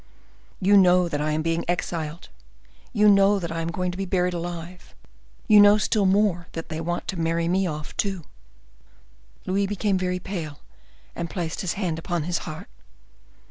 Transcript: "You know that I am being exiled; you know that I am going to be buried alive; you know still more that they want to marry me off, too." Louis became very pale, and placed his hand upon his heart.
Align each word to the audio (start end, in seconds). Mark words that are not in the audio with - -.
"You 0.59 0.77
know 0.77 1.07
that 1.07 1.21
I 1.21 1.29
am 1.29 1.43
being 1.43 1.63
exiled; 1.67 2.29
you 2.91 3.07
know 3.07 3.37
that 3.37 3.51
I 3.51 3.61
am 3.61 3.67
going 3.67 3.91
to 3.91 3.97
be 3.99 4.05
buried 4.05 4.33
alive; 4.33 4.95
you 5.47 5.59
know 5.59 5.77
still 5.77 6.07
more 6.07 6.47
that 6.53 6.69
they 6.69 6.81
want 6.81 7.07
to 7.09 7.19
marry 7.19 7.47
me 7.47 7.67
off, 7.67 7.95
too." 7.97 8.23
Louis 9.45 9.67
became 9.67 9.99
very 9.99 10.17
pale, 10.17 10.61
and 11.15 11.29
placed 11.29 11.61
his 11.61 11.73
hand 11.73 11.99
upon 11.99 12.23
his 12.23 12.39
heart. 12.49 12.67